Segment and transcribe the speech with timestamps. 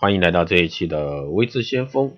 [0.00, 2.16] 欢迎来到这一期的微智先锋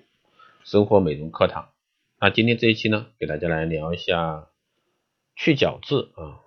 [0.63, 1.67] 生活美容课堂。
[2.17, 4.47] 那今天这一期呢，给大家来聊一下
[5.35, 6.39] 去角质啊。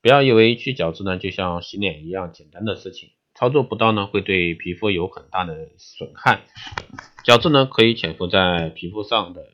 [0.00, 6.40] 不要以为去角质呢就像洗脸一样简单的事情，操作不当呢会对皮肤有很大的损害。
[7.22, 9.52] 角质呢可以潜伏在皮肤上的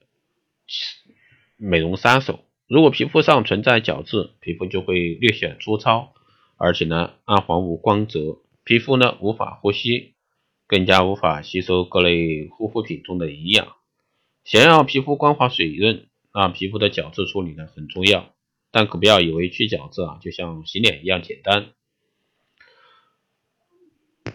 [1.57, 2.45] 美容杀手。
[2.68, 6.14] 如果皮肤上存在角质，皮肤就会略显粗糙，
[6.57, 10.14] 而且呢暗黄无光泽，皮肤呢无法呼吸。
[10.71, 13.74] 更加无法吸收各类护肤品中的营养。
[14.45, 18.33] 想要皮肤光滑水润，那皮肤的角质处理呢很重要。
[18.70, 21.73] 但可不要以为去角质啊就像洗脸一样简单。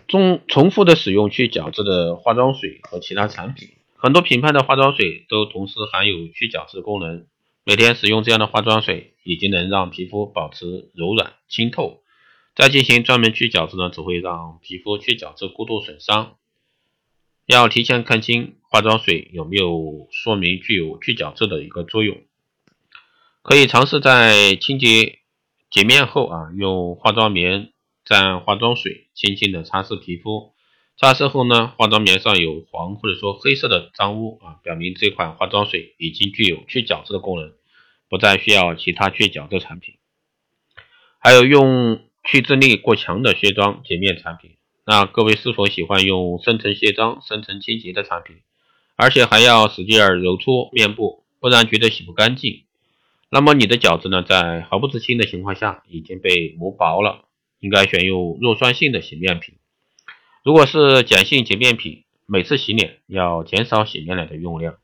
[0.10, 7.26] 重重复的使用去角质的化妆水和其他产品，很多品牌的化妆水都同时含有去角质功能。
[7.64, 12.02] 每天使用这样的化妆水，已经能让皮肤保持柔软清透。
[12.56, 16.38] 再进行专门去角质呢，只会让皮肤去角质过度损伤。
[17.46, 22.24] 要提前看清化妆水有没有说明具有去角质的一个作用。
[23.42, 25.20] 可以尝试在清洁
[25.70, 27.74] 洁面后啊，用化妆棉
[28.06, 30.54] 蘸化妆水，轻轻的擦拭皮肤。
[30.98, 37.52] 擦拭后呢，化妆棉上有黄或者说黑色的脏污啊，表明这款化妆水已经具有去角质的功能，
[38.08, 39.96] 不再需要其他去角质产品。
[41.20, 42.00] 还有用。
[42.26, 48.38] 去渍力过强的卸妆洁面产品，那各位是否喜欢用深层卸妆、深层清洁的产品，
[48.96, 52.64] 而且还要使劲揉搓面部，不然觉得洗不干净？
[53.30, 57.26] 那么你的角质呢，在毫不知情的情况下已经被磨薄了，
[57.60, 59.56] 应该选用弱酸性的洗面品。
[60.44, 64.78] 如果是碱性洁面品，每次洗脸要减少洗面奶的用量。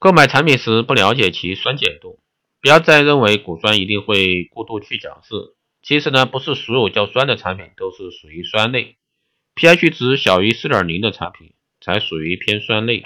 [0.00, 2.18] 购买产品时不了解其酸碱度。
[2.64, 8.96] 不要再认为果酸一定会过度去角质，其实呢，不是所有较酸的产品都是属于酸类
[9.54, 13.02] ，pH 值小于四点零的产品才属于偏酸类。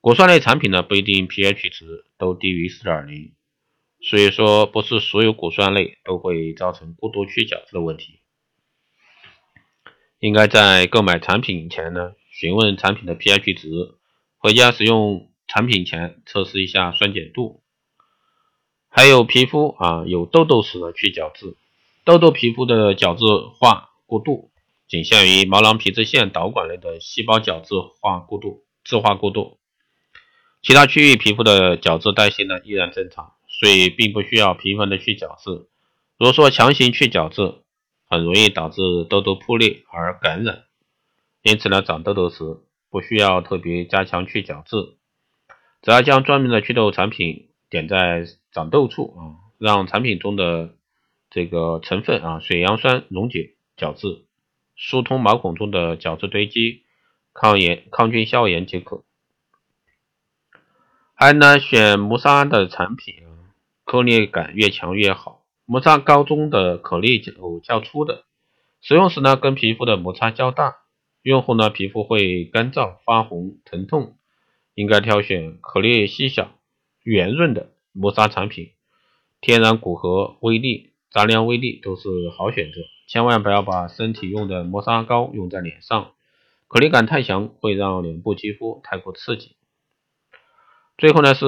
[0.00, 3.32] 果酸类产品呢，不一定 pH 值都低于四点零，
[4.00, 8.22] 所以说不是所有果酸类都会造成过度去角质的问题。
[10.18, 13.68] 应该在购买产品前呢，询问产品的 pH 值，
[14.36, 17.62] 回家使用产品前测试一下酸碱度。
[18.90, 21.56] 还有皮肤啊有痘痘时的去角质，
[22.04, 23.24] 痘痘皮肤的角质
[23.58, 24.50] 化过度，
[24.88, 29.58] 仅限于毛囊皮脂腺导管内的细胞角质化过度、质化过度，
[30.62, 35.68] 其他区域皮肤的角质代谢呢依然正常，所以并不需要频繁的去角质。
[36.18, 37.62] 如果说强行去角质，
[38.08, 40.64] 很容易导致痘痘破裂而感染。
[41.42, 42.38] 因此呢，长痘痘时
[42.90, 44.96] 不需要特别加强去角质，
[45.82, 48.26] 只要将专门的祛痘产品点在。
[48.50, 49.20] 长痘处啊，
[49.58, 50.74] 让产品中的
[51.30, 54.24] 这个成分啊，水杨酸溶解角质，
[54.74, 56.82] 疏通毛孔中的角质堆积，
[57.32, 59.04] 抗炎、抗菌、消炎即可。
[61.14, 63.54] 还呢，选磨砂的产品啊，
[63.84, 65.44] 颗粒感越强越好。
[65.64, 68.24] 磨砂膏中的颗粒较较粗的，
[68.80, 70.78] 使用时呢，跟皮肤的摩擦较大，
[71.22, 74.16] 用后呢，皮肤会干燥、发红、疼痛，
[74.74, 76.57] 应该挑选颗粒细小、
[77.08, 77.70] 圆润的。
[77.92, 78.72] 磨砂产品，
[79.40, 82.82] 天然古河、威力、杂粮微粒都是好选择。
[83.08, 86.12] 千万不要把身体用的磨砂膏用在脸上，
[86.68, 89.56] 颗粒感太强会让脸部肌肤太过刺激。
[90.98, 91.46] 最后呢是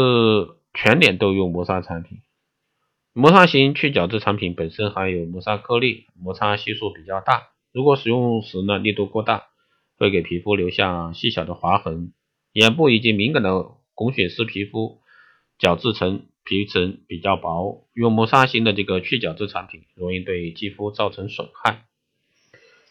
[0.72, 2.22] 全脸都用磨砂产品，
[3.12, 9.48] 磨砂型去角质产品本身含有磨砂颗粒，摩擦系数比较大，如果使用时呢力度过大，
[9.98, 12.14] 会给皮肤留下细小的划痕。
[12.54, 14.99] 眼部以及敏感的红血丝皮肤，
[15.60, 16.26] 角质层。
[16.42, 21.84] 皮层比较薄，用磨砂型的这个去角质产品，容易对肌肤造成损害。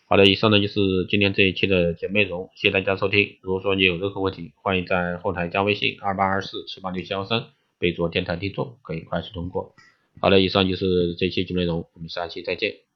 [0.07, 0.79] 好的，以上呢就是
[1.09, 3.37] 今天这一期的节目内容，谢谢大家收听。
[3.41, 7.47] 如果说你有任何问题，欢迎在后台加微信二八二四七八六七幺三，
[7.79, 9.75] 备注电台听众，可以快速通过。
[10.21, 12.88] 好的，以上就是这期节目内容，我们下期再见。